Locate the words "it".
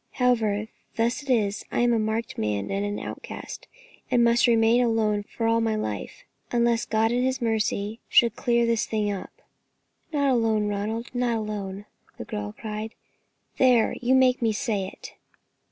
1.21-1.29, 14.87-15.13